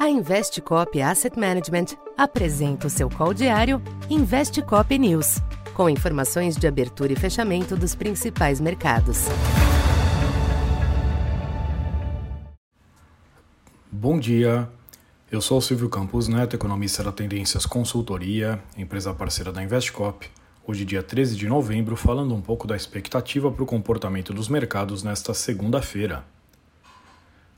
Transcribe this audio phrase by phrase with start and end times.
[0.00, 5.42] A Investcop Asset Management apresenta o seu call diário Investcop News,
[5.74, 9.26] com informações de abertura e fechamento dos principais mercados.
[13.92, 14.66] Bom dia,
[15.30, 20.26] eu sou o Silvio Campos Neto, economista da Tendências Consultoria, empresa parceira da Investcop.
[20.66, 25.02] Hoje, dia 13 de novembro, falando um pouco da expectativa para o comportamento dos mercados
[25.02, 26.24] nesta segunda-feira.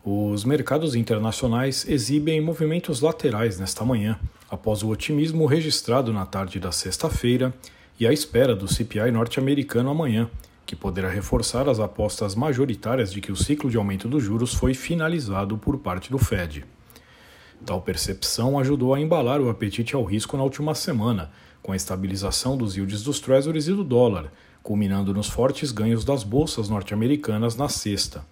[0.05, 4.19] Os mercados internacionais exibem movimentos laterais nesta manhã,
[4.51, 7.55] após o otimismo registrado na tarde da sexta-feira
[8.01, 10.29] e a espera do CPI norte-americano amanhã,
[10.67, 14.75] que poderá reforçar as apostas majoritárias de que o ciclo de aumento dos juros foi
[14.75, 16.65] finalizado por parte do Fed.
[17.65, 21.31] Tal percepção ajudou a embalar o apetite ao risco na última semana,
[21.63, 24.33] com a estabilização dos yields dos Treasuries e do dólar,
[24.65, 28.27] culminando nos fortes ganhos das bolsas norte-americanas na sexta.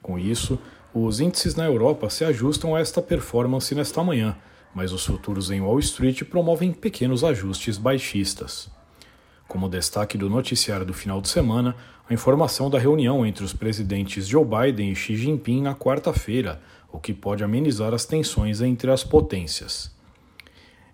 [0.00, 0.58] Com isso,
[1.04, 4.34] os índices na Europa se ajustam a esta performance nesta manhã,
[4.74, 8.70] mas os futuros em Wall Street promovem pequenos ajustes baixistas.
[9.46, 11.76] Como destaque do noticiário do final de semana,
[12.08, 16.98] a informação da reunião entre os presidentes Joe Biden e Xi Jinping na quarta-feira, o
[16.98, 19.94] que pode amenizar as tensões entre as potências.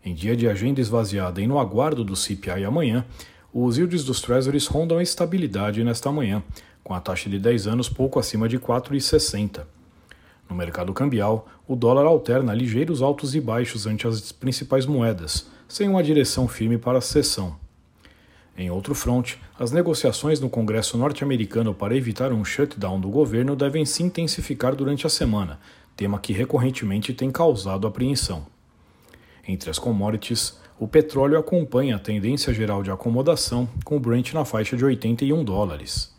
[0.05, 3.07] Em dia de agenda esvaziada e no aguardo do CPI amanhã,
[3.55, 6.43] os yields dos Treasuries rondam a estabilidade nesta manhã,
[6.83, 9.65] com a taxa de 10 anos pouco acima de 4,60.
[10.53, 15.89] No mercado cambial, o dólar alterna ligeiros altos e baixos ante as principais moedas, sem
[15.89, 17.57] uma direção firme para a sessão.
[18.55, 23.87] Em outro fronte, as negociações no Congresso norte-americano para evitar um shutdown do governo devem
[23.87, 25.59] se intensificar durante a semana,
[25.97, 28.45] tema que recorrentemente tem causado apreensão.
[29.49, 34.45] Entre as commodities, o petróleo acompanha a tendência geral de acomodação, com o Brent na
[34.45, 36.13] faixa de 81 dólares.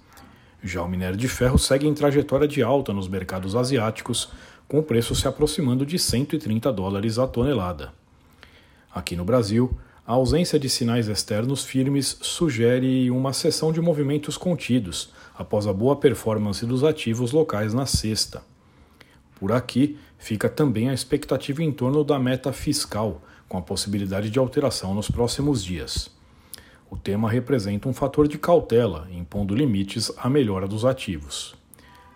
[0.63, 4.29] Já o minério de ferro segue em trajetória de alta nos mercados asiáticos,
[4.65, 7.91] com o preço se aproximando de 130 dólares a tonelada.
[8.93, 15.11] Aqui no Brasil, a ausência de sinais externos firmes sugere uma sessão de movimentos contidos
[15.35, 18.41] após a boa performance dos ativos locais na sexta.
[19.35, 24.39] Por aqui, fica também a expectativa em torno da meta fiscal, com a possibilidade de
[24.39, 26.09] alteração nos próximos dias.
[26.93, 31.55] O tema representa um fator de cautela, impondo limites à melhora dos ativos.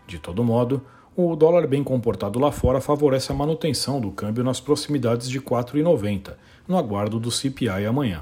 [0.05, 0.83] De todo modo,
[1.15, 6.35] o dólar bem comportado lá fora favorece a manutenção do câmbio nas proximidades de 4,90,
[6.67, 8.21] no aguardo do CPI amanhã.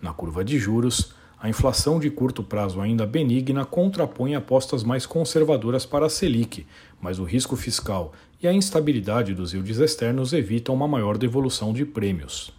[0.00, 5.84] Na curva de juros, a inflação de curto prazo ainda benigna contrapõe apostas mais conservadoras
[5.84, 6.64] para a Selic,
[7.00, 11.84] mas o risco fiscal e a instabilidade dos yields externos evitam uma maior devolução de
[11.84, 12.54] prêmios.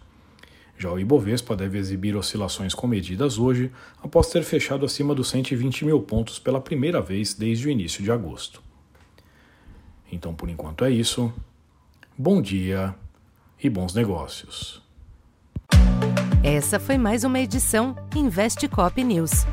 [0.78, 3.70] Já o Ibovespa deve exibir oscilações comedidas hoje,
[4.02, 8.10] após ter fechado acima dos 120 mil pontos pela primeira vez desde o início de
[8.10, 8.62] agosto.
[10.12, 11.32] Então, por enquanto é isso.
[12.16, 12.94] Bom dia
[13.62, 14.82] e bons negócios.
[16.42, 19.44] Essa foi mais uma edição Investe Cop News.